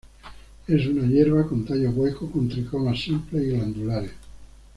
Es 0.67 0.87
una 0.87 1.05
hierba, 1.07 1.45
con 1.47 1.63
tallo 1.63 1.91
hueco 1.91 2.31
con 2.31 2.49
tricomas 2.49 2.99
simples 2.99 3.43
y 3.43 3.49
glandulares. 3.51 4.09